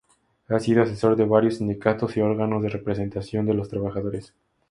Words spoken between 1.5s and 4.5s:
sindicatos y órganos de representación de los trabajadores.